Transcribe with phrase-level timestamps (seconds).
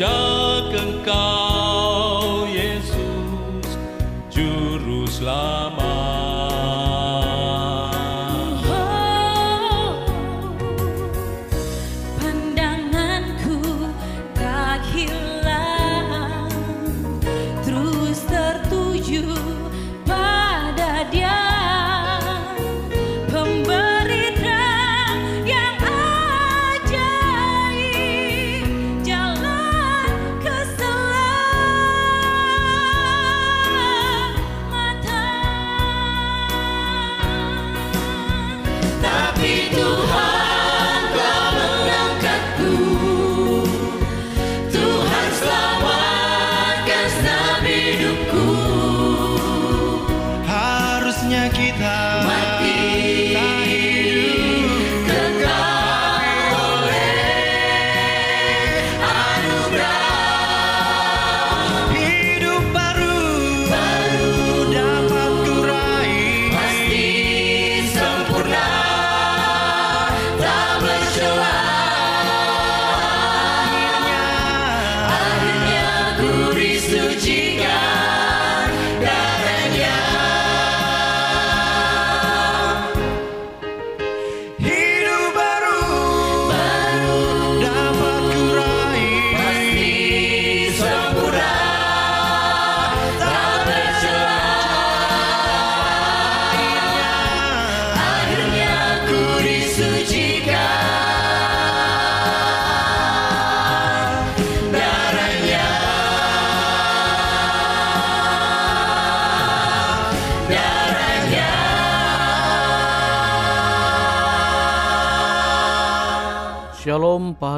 [0.00, 0.06] 这
[0.72, 1.39] 更高。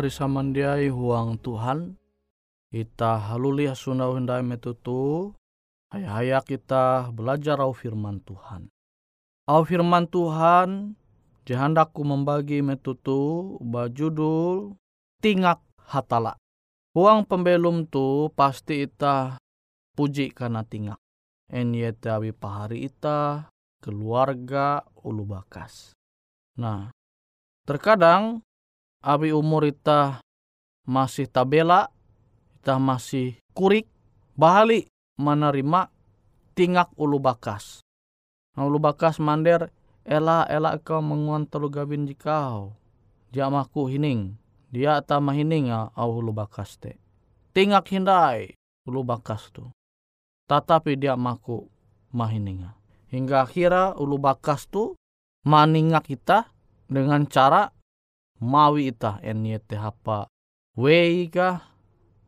[0.02, 1.94] Shalom pahari samandiai huang Tuhan.
[2.74, 5.30] Ita haluli asuna hendai metutu.
[5.94, 8.66] Haya-haya kita belajar au firman Tuhan.
[9.46, 10.98] Au firman Tuhan
[11.46, 14.74] jahandaku membagi metutu bajudul
[15.22, 16.34] tingak hatala.
[16.98, 19.38] Huang pembelum tu pasti ita
[19.94, 20.98] puji karena tingak.
[21.46, 25.94] Enyete awi pahari ita, keluarga, ulu bakas.
[26.58, 26.90] Nah,
[27.62, 28.42] terkadang
[29.02, 30.22] abi umur ita
[30.86, 31.90] masih tabela,
[32.62, 33.90] ita masih kurik,
[34.38, 34.86] bahali
[35.18, 35.90] menerima
[36.54, 37.82] tingak ulu bakas.
[38.54, 39.68] Nah, ulu bakas mander,
[40.06, 42.78] ela ela kau menguan telu gabin jikau.
[43.32, 44.38] Dia maku hining,
[44.70, 47.00] dia ta mahining ya au ulu bakas te.
[47.52, 48.54] Tingak hindai
[48.86, 49.68] ulu bakas tu.
[50.46, 51.64] Tetapi dia maku
[52.12, 52.76] mahininga.
[53.12, 54.96] Hingga akhirnya ulu bakas tu
[55.44, 56.48] maningak kita
[56.88, 57.72] dengan cara
[58.42, 60.26] mawi ita NYT hapa
[60.74, 61.62] wei kah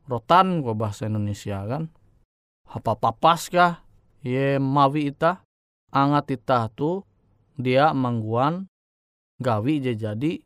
[0.06, 1.90] rotan gua bahasa Indonesia kan?
[2.70, 3.82] Hapa papas kah
[4.22, 5.42] ye mawi ita
[5.90, 7.02] angat ita tu
[7.58, 8.70] dia mangguan
[9.42, 10.38] gawi je jadi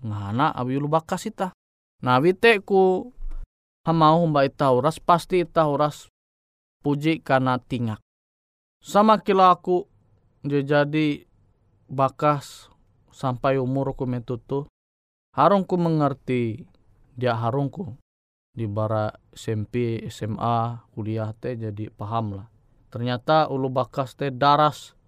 [0.00, 1.50] ngana abi bakas ita.
[2.00, 3.10] Nah wite ku
[3.84, 6.08] hamau mbak ita uras pasti ita uras
[6.80, 8.00] puji karena tingak.
[8.80, 9.84] Sama kila aku
[10.46, 11.28] je jadi
[11.90, 12.72] bakas
[13.12, 14.64] sampai umurku metutu
[15.36, 16.64] harungku mengerti
[17.14, 17.96] dia harungku.
[18.50, 22.50] Di bara SMP SMA kuliah teh jadi paham lah
[22.90, 24.98] ternyata ulu bakas teh daras.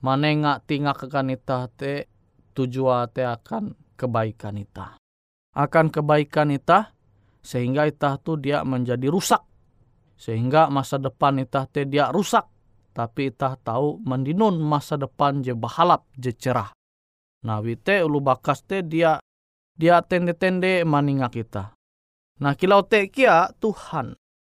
[0.00, 2.08] Manenga tingak kekan ita teh
[2.56, 4.96] tujuan teh akan kebaikan ita
[5.54, 6.94] akan kebaikan ita
[7.40, 9.42] sehingga ita tuh dia menjadi rusak.
[10.20, 12.44] Sehingga masa depan ita teh dia rusak.
[12.90, 16.74] Tapi ita tahu mendinun masa depan je bahalap je cerah.
[17.40, 19.16] Nah, wite ulu bakas te dia
[19.80, 21.72] dia tende-tende maningak kita.
[22.44, 24.12] Nah, kilau te kia Tuhan.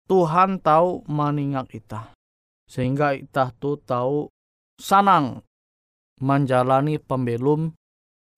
[0.08, 2.16] Tuhan tahu maningak kita.
[2.64, 4.32] Sehingga kita tu tahu
[4.80, 5.44] sanang
[6.24, 7.76] menjalani pembelum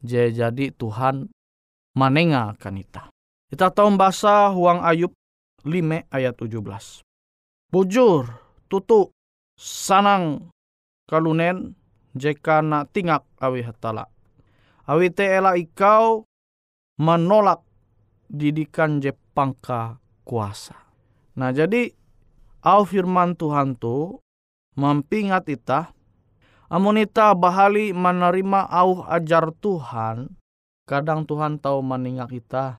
[0.02, 1.30] jadi Tuhan
[1.94, 3.14] manenga kan kita.
[3.46, 5.14] Kita tahu bahasa Huang Ayub
[5.62, 6.58] 5 ayat 17.
[7.70, 8.26] Bujur,
[8.66, 9.14] tutu,
[9.54, 10.50] sanang
[11.06, 11.78] kalunen
[12.16, 14.08] jeka na tingak awi hatala
[14.88, 16.26] awite ela ikau
[17.02, 17.66] menolak
[18.30, 20.78] didikan je pangka kuasa.
[21.34, 21.90] Nah jadi
[22.62, 24.22] au firman Tuhan tu
[24.78, 25.90] mempingat ita
[26.70, 30.30] amun ita bahali menerima au ajar Tuhan
[30.86, 32.78] kadang Tuhan tahu meningak ita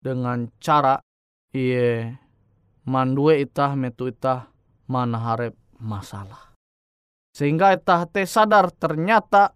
[0.00, 1.04] dengan cara
[1.52, 2.16] iye
[2.88, 4.48] mandue ita metu ita
[4.88, 6.56] manaharep masalah.
[7.36, 9.52] Sehingga ita te sadar ternyata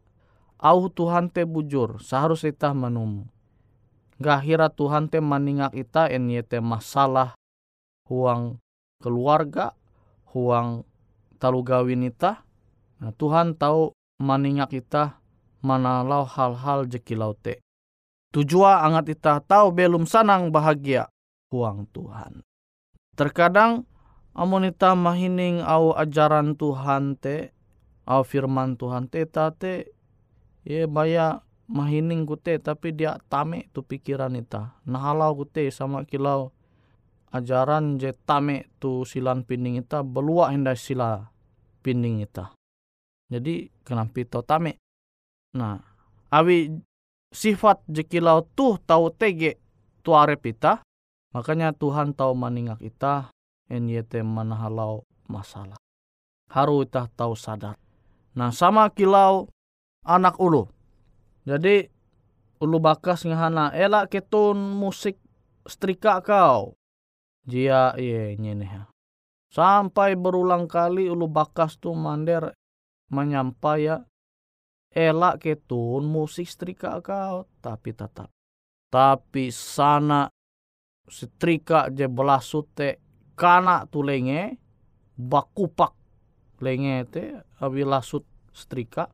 [0.61, 3.27] au Tuhan te bujur seharus ita menum.
[4.23, 7.35] Gahira Tuhan te maningak ita en te masalah
[8.07, 8.63] huang
[9.03, 9.75] keluarga,
[10.31, 10.87] huang
[11.43, 12.47] talu gawin ita.
[13.03, 13.91] Nah, Tuhan tahu
[14.23, 15.19] maningak ita
[15.67, 17.59] manalau hal-hal jekilau te.
[18.31, 21.11] Tujua angat ita tahu belum sanang bahagia
[21.53, 22.41] huang Tuhan.
[23.13, 23.85] Terkadang
[24.33, 27.53] amun ita mahining au ajaran Tuhan te,
[28.09, 29.93] au firman Tuhan te, te
[30.65, 34.77] ye baya mahining kute tapi dia tame tu pikiran ita.
[34.85, 36.53] Nahalau kute sama kilau
[37.33, 41.33] ajaran je tame tu silan pining ita belua hendak sila
[41.81, 42.53] pining ita.
[43.33, 44.77] Jadi kenapa itu tame?
[45.57, 45.81] Nah
[46.29, 46.69] awi
[47.33, 49.57] sifat je kilau tuh tahu tege
[50.05, 50.85] tu arep ita
[51.33, 53.33] makanya Tuhan tahu maningak ita
[53.73, 55.81] en yete manahalau masalah.
[56.53, 57.81] Haru ita tahu sadar.
[58.37, 59.49] Nah sama kilau
[60.05, 60.69] anak ulu.
[61.43, 61.87] Jadi
[62.63, 65.19] ulu bakas ngahana ela ketun musik
[65.67, 66.79] setrika kau.
[67.43, 68.87] Jia iye nyene
[69.53, 72.55] Sampai berulang kali ulu bakas tu mander
[73.13, 73.97] menyampai ya
[74.93, 78.29] elak ketun musik setrika kau tapi tetap
[78.93, 80.29] tapi sana
[81.09, 83.01] setrika je belasute
[83.33, 84.61] kana tu lenge
[85.17, 85.97] bakupak
[86.61, 87.25] lenge te
[87.61, 89.09] abi lasut setrika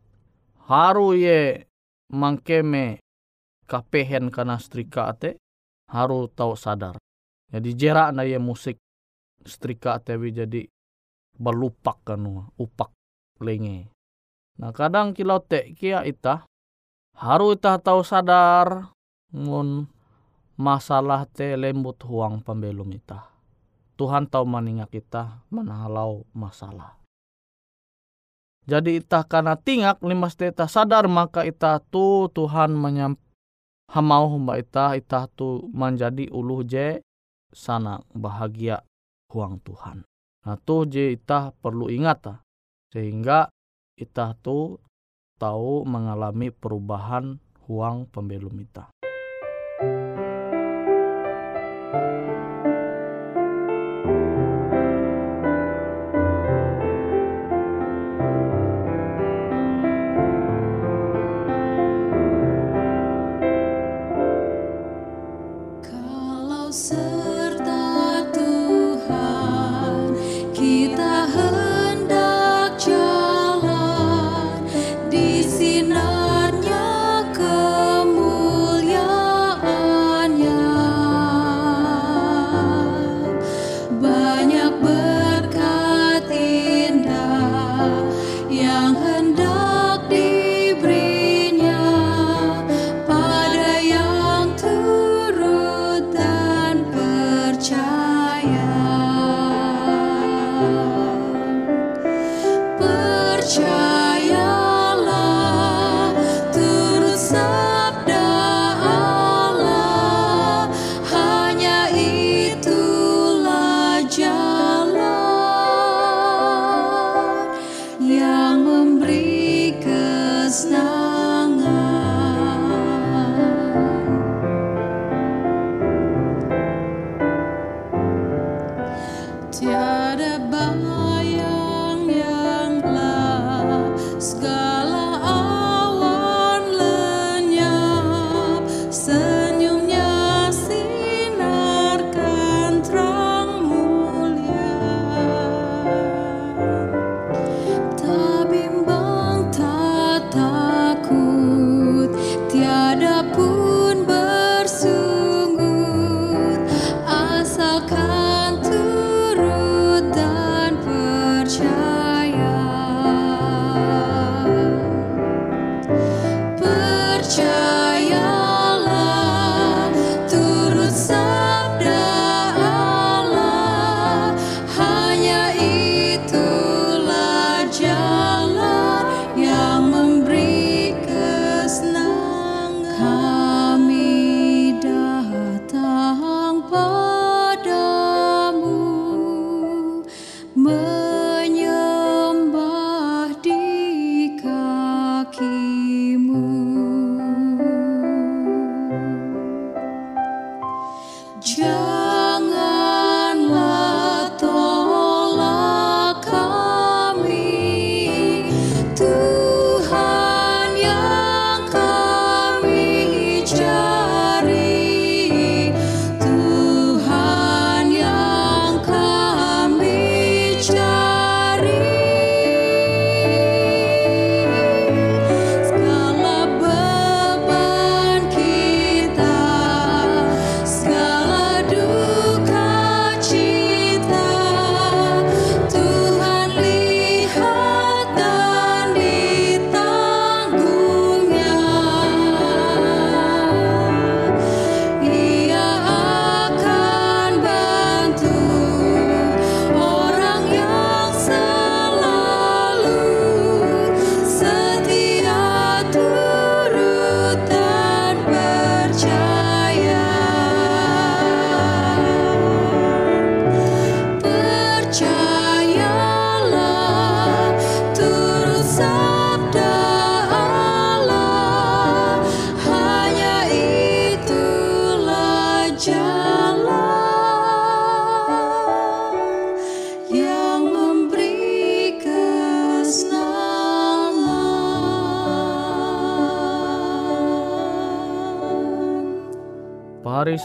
[0.67, 1.68] haru ye
[2.13, 3.01] mangkeme
[3.69, 5.37] kapehen kana strika ate
[5.93, 6.97] haru tau sadar.
[7.49, 8.77] Jadi jerak na ye musik
[9.45, 10.69] strika ate jadi
[11.39, 12.93] belupak kanu upak
[13.41, 13.89] lenge.
[14.59, 16.45] Nah kadang kilau te kia ita
[17.15, 18.91] haru ita tau sadar
[19.31, 19.87] ngun
[20.59, 23.31] masalah te lembut huang pembelum ita.
[23.99, 26.98] Tuhan tahu maningak kita menahalau masalah.
[28.69, 33.17] Jadi itah karena tingak limas teta sadar maka itah tu Tuhan menyam,
[33.89, 37.01] hamau humba ita ita tu menjadi uluh je
[37.49, 38.85] sana bahagia
[39.33, 40.05] huang Tuhan.
[40.45, 42.35] Nah tu je ita perlu ingat ta.
[42.93, 43.49] Sehingga
[43.97, 44.77] ita tu
[45.41, 48.93] tahu mengalami perubahan huang pembelum ita.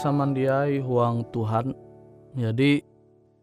[0.04, 1.72] Samandiai huang Tuhan.
[2.36, 2.84] Jadi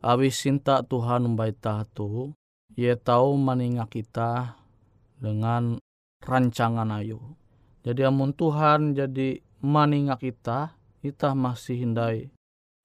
[0.06, 2.38] awi sinta Tuhan membaita tu,
[2.78, 4.62] ia tahu meningat kita
[5.18, 5.82] dengan
[6.22, 7.18] rancangan ayu.
[7.82, 12.30] Jadi amun Tuhan jadi meningat kita, kita masih hindai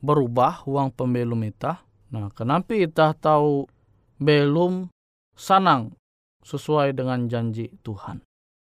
[0.00, 1.84] berubah uang pembelum kita.
[2.16, 3.68] Nah, kenapa kita tahu
[4.16, 4.88] belum
[5.36, 5.92] sanang
[6.40, 8.24] sesuai dengan janji Tuhan.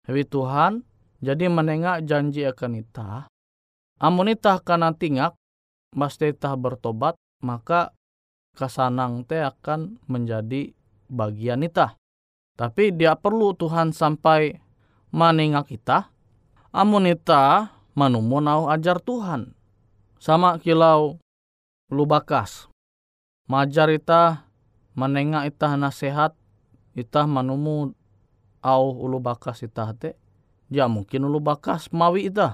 [0.03, 0.83] Tapi Tuhan
[1.23, 3.31] jadi menengak janji akan kita.
[3.99, 5.35] Amun kita akan tingak,
[5.91, 7.91] mesti kita bertobat, maka
[8.55, 10.71] kesanang te akan menjadi
[11.11, 11.99] bagian kita.
[12.55, 14.55] Tapi dia perlu Tuhan sampai
[15.11, 16.11] menengak kita.
[16.71, 19.51] Amun kita manumun au ajar Tuhan.
[20.19, 21.19] Sama kilau
[21.91, 22.67] lu bakas.
[23.47, 24.47] Majar ita
[24.95, 26.35] menengah ita nasehat
[26.95, 27.95] ita manumu
[28.63, 30.19] au ulu bakas ita te.
[30.69, 32.53] Ya mungkin ulu bakas mawi ita.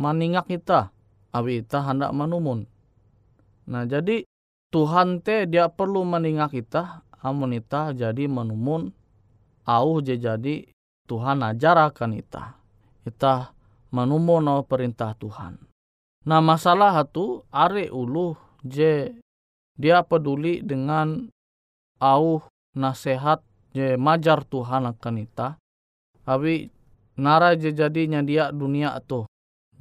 [0.00, 0.92] Maningak ita.
[1.32, 2.68] Awi ita hendak manumun.
[3.68, 4.24] Nah jadi
[4.72, 8.92] Tuhan te dia perlu meningak kita amun ita jadi menumun
[9.68, 10.64] au je jadi
[11.08, 12.56] Tuhan ajar akan ita.
[13.04, 13.52] Ita
[13.92, 15.60] menumun au perintah Tuhan.
[16.28, 19.12] Nah masalah itu are ulu je
[19.76, 21.32] dia peduli dengan
[22.00, 22.44] au
[22.76, 23.40] nasihat
[23.72, 25.56] je majar Tuhan akan ita.
[26.22, 26.70] Tapi
[27.18, 29.26] nara je jadinya dia dunia tu.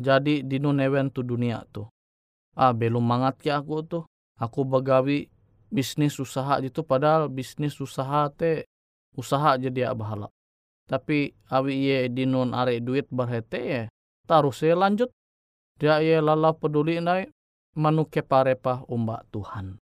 [0.01, 1.85] Jadi di newen tu dunia tu.
[2.57, 4.03] Ah belum mangat ki aku tuh
[4.41, 5.29] aku begawi
[5.71, 8.65] bisnis usaha gitu padahal bisnis usaha te
[9.13, 10.27] usaha jadi bahala.
[10.89, 13.81] Tapi awi ye dinun are duit berhete ye
[14.25, 15.13] taruh saya lanjut.
[15.77, 17.29] Dia ye lala peduli nai
[17.77, 19.77] manu keparepa umba Tuhan.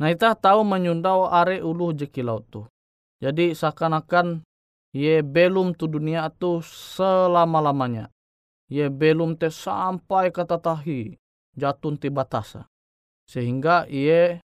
[0.00, 2.64] Nah kita tahu menyundau are ulu jekilau tu.
[3.18, 4.46] Jadi seakan-akan
[4.94, 8.13] ye belum tu dunia tu selama-lamanya
[8.74, 11.14] ye belum te sampai kata tahi
[11.54, 12.66] jatun ti batasa
[13.30, 14.42] sehingga ia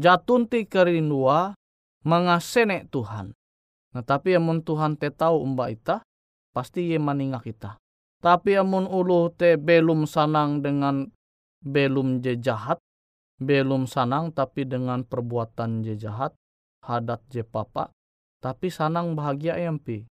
[0.00, 1.52] jatun ti kerindua
[2.06, 3.34] mengasene Tuhan.
[3.92, 6.06] Nah, tapi amun Tuhan te tahu umba ita,
[6.54, 7.80] pasti ia meningak kita.
[8.22, 11.10] Tapi amun ulu te belum sanang dengan
[11.66, 12.78] belum je jahat,
[13.42, 16.32] belum sanang tapi dengan perbuatan je jahat,
[16.86, 17.90] hadat je papa,
[18.38, 20.06] tapi sanang bahagia empi.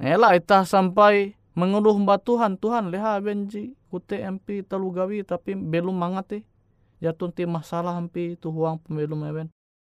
[0.00, 5.94] Ela ita sampai mengeluh mbak Tuhan, Tuhan leha benji kute empi telu gawi tapi belum
[5.94, 6.42] mangati
[7.04, 9.52] jatun ti masalah hampi tu huang pemilu mewen.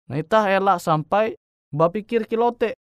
[0.09, 1.37] Nah itah elak sampai
[1.73, 2.77] bapikir kilote.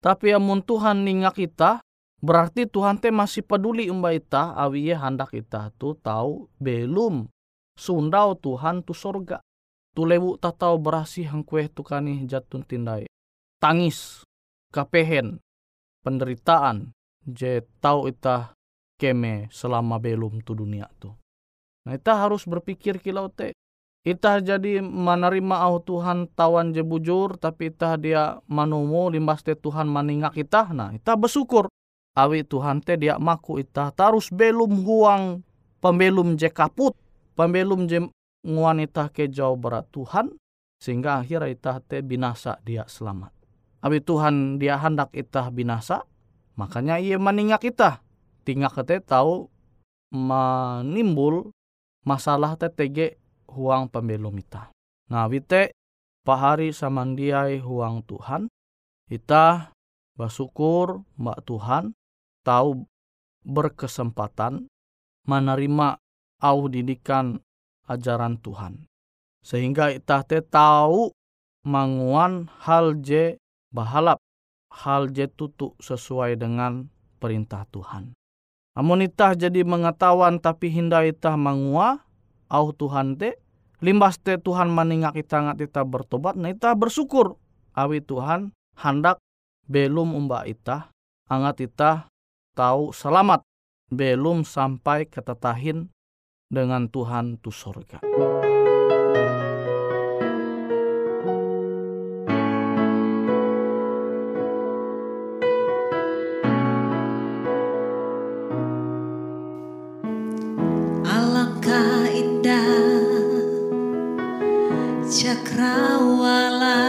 [0.00, 1.84] Tapi amun Tuhan ningak kita,
[2.24, 7.28] berarti Tuhan te masih peduli umba ita, awi ye hendak kita tu tahu belum
[7.76, 9.44] sundau Tuhan tu sorga.
[9.92, 13.04] Tu lewu tak tahu berasih hang kue tu kani jatun tindai.
[13.60, 14.24] Tangis,
[14.72, 15.42] kapehen,
[16.00, 16.96] penderitaan,
[17.32, 18.52] je tahu ita
[19.00, 21.14] keme selama belum tu dunia tu.
[21.88, 23.56] Nah, kita harus berpikir kilau te.
[24.00, 29.88] Kita jadi menerima au Tuhan tawan je bujur, tapi kita dia manumu limbas te Tuhan
[29.88, 30.72] meningak kita.
[30.72, 31.68] Nah, kita bersyukur.
[32.16, 35.46] Awi Tuhan te dia maku kita tarus belum huang
[35.80, 36.92] pembelum je kaput,
[37.38, 38.04] pembelum je
[38.44, 40.32] wanita ke jauh berat Tuhan,
[40.80, 43.32] sehingga akhirnya kita te binasa dia selamat.
[43.80, 46.04] Awi Tuhan dia hendak kita binasa,
[46.60, 48.04] makanya ia meningak kita.
[48.44, 49.48] Tinggal kita tahu
[50.12, 51.56] menimbul
[52.04, 53.16] masalah TTG
[53.48, 54.68] huang pembelum ita.
[55.08, 55.72] Nah, wite
[56.22, 58.52] pahari samandiai huang Tuhan,
[59.08, 59.72] kita
[60.14, 61.96] bersyukur mbak Tuhan
[62.44, 62.84] tahu
[63.40, 64.68] berkesempatan
[65.24, 65.96] menerima
[66.44, 67.40] au didikan
[67.88, 68.84] ajaran Tuhan.
[69.40, 71.10] Sehingga kita te tahu
[71.64, 73.40] manguan hal je
[73.72, 74.20] bahalap,
[74.70, 76.86] hal je tutu sesuai dengan
[77.18, 78.14] perintah Tuhan.
[78.78, 82.06] Amun itah jadi mengetahuan tapi hinda itah mangua
[82.46, 83.36] au Tuhan te
[83.82, 87.34] limbas te Tuhan meningak kita ngat kita bertobat nah itah bersyukur
[87.74, 89.18] awi Tuhan hendak
[89.66, 90.94] belum umba itah
[91.26, 92.06] angat itah
[92.54, 93.42] tahu selamat
[93.90, 95.90] belum sampai ketetahin
[96.46, 98.02] dengan Tuhan tu sorga.
[115.60, 116.80] Cakrawala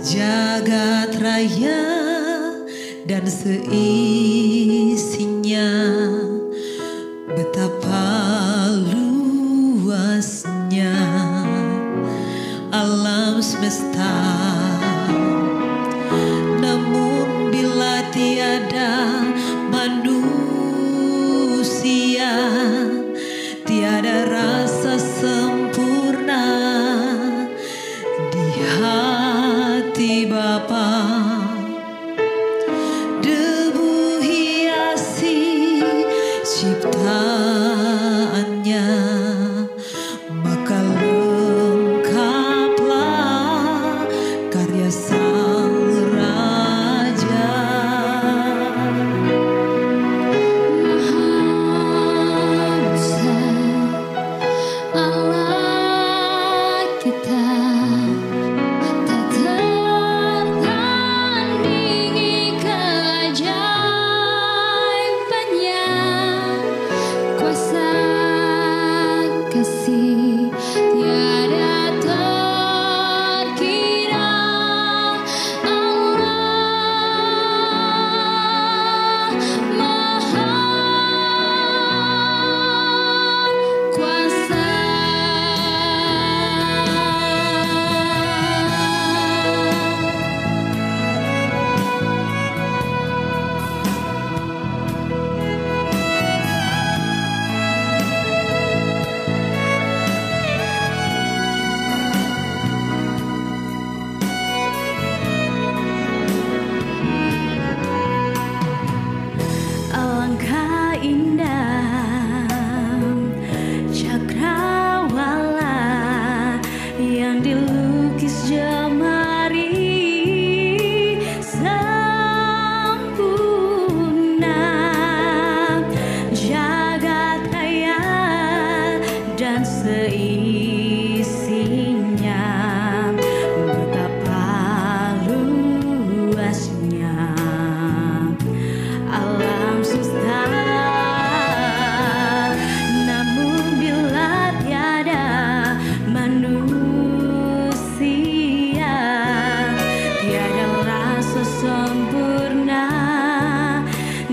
[0.00, 1.84] Jagat raya
[3.04, 4.29] dan seisinya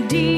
[0.08, 0.37] Deep.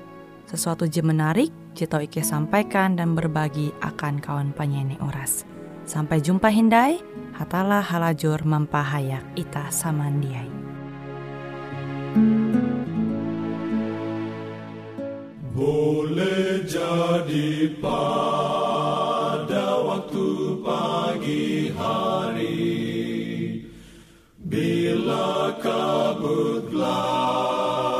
[0.51, 1.47] sesuatu je menarik,
[1.87, 5.47] tau Ike sampaikan dan berbagi akan kawan penyanyi Uras.
[5.87, 6.99] Sampai jumpa Hindai,
[7.31, 10.51] hatalah halajur mempahayak ita samandiai.
[15.55, 18.97] Boleh jadi pada
[19.87, 20.27] waktu
[20.65, 22.81] pagi hari
[24.41, 27.90] Bila kabut gelap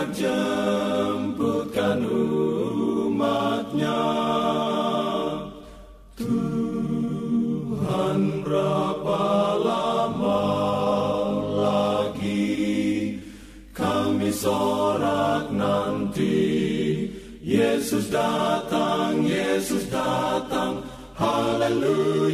[0.00, 4.00] Hendak jemputkan umatnya.
[6.16, 6.90] Tuhan
[8.40, 9.20] berapa
[9.60, 10.40] lama
[11.52, 13.20] lagi
[13.76, 16.48] kami sorak nanti?
[17.44, 20.80] Yesus datang, Yesus datang.
[21.12, 22.29] Haleluya,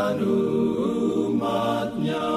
[0.00, 0.24] jemputkan
[1.28, 2.32] umatnya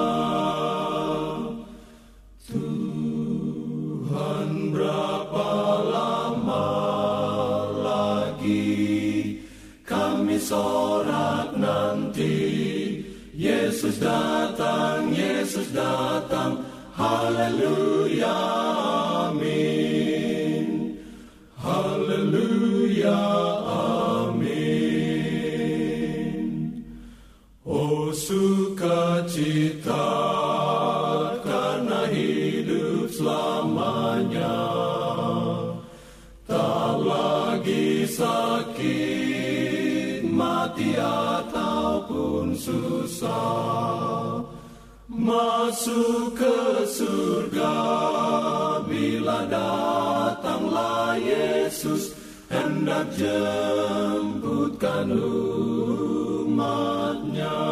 [2.44, 5.48] Tuhan berapa
[5.88, 6.68] lama
[7.80, 9.40] lagi
[9.88, 12.36] kami sorak nanti?
[13.34, 16.62] Yesus datang, Yesus datang,
[16.94, 18.03] haleluya,
[45.08, 47.72] Masuk ke surga
[48.84, 52.12] bila datanglah Yesus
[52.52, 55.08] Hendak jemputkan
[56.44, 57.64] umatnya.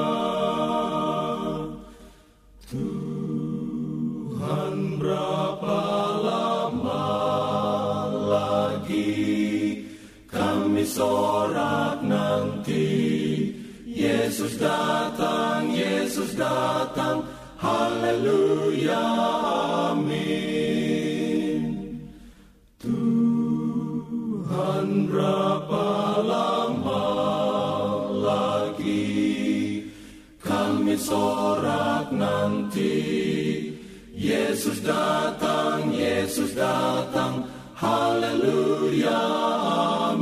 [2.72, 5.80] Tuhan berapa
[6.24, 7.04] lama
[8.32, 9.20] lagi
[10.26, 13.11] kami sorak nanti
[14.42, 17.22] Yesus datang, Yesus datang,
[17.62, 19.06] haleluya,
[19.94, 21.62] amin.
[22.74, 23.86] Tuhan
[25.06, 25.86] berapa
[26.26, 27.06] lama
[28.18, 29.86] lagi
[30.42, 32.98] kami sorak nanti
[34.10, 37.46] Yesus datang, Yesus datang,
[37.78, 39.22] haleluya,
[40.10, 40.21] amin.